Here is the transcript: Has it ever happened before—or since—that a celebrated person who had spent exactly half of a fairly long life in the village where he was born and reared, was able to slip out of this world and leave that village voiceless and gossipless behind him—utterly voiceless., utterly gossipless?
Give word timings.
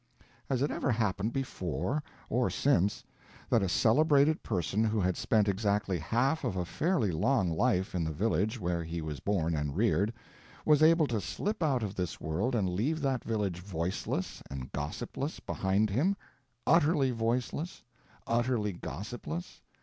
Has 0.49 0.63
it 0.63 0.71
ever 0.71 0.89
happened 0.89 1.31
before—or 1.31 2.49
since—that 2.49 3.61
a 3.61 3.69
celebrated 3.69 4.41
person 4.41 4.83
who 4.83 4.99
had 4.99 5.15
spent 5.15 5.47
exactly 5.47 5.99
half 5.99 6.43
of 6.43 6.57
a 6.57 6.65
fairly 6.65 7.11
long 7.11 7.51
life 7.55 7.93
in 7.93 8.03
the 8.03 8.11
village 8.11 8.59
where 8.59 8.83
he 8.83 8.99
was 8.99 9.19
born 9.19 9.55
and 9.55 9.77
reared, 9.77 10.11
was 10.65 10.81
able 10.81 11.05
to 11.05 11.21
slip 11.21 11.61
out 11.61 11.83
of 11.83 11.93
this 11.93 12.19
world 12.19 12.55
and 12.55 12.67
leave 12.71 12.99
that 13.01 13.23
village 13.23 13.59
voiceless 13.59 14.41
and 14.49 14.71
gossipless 14.71 15.39
behind 15.39 15.91
him—utterly 15.91 17.11
voiceless., 17.11 17.83
utterly 18.25 18.73
gossipless? 18.73 19.61